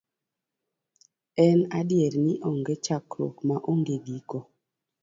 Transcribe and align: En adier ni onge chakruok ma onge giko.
En 1.45 1.57
adier 1.79 2.13
ni 2.25 2.33
onge 2.49 2.75
chakruok 2.85 3.35
ma 3.47 3.55
onge 3.71 3.95
giko. 4.05 4.39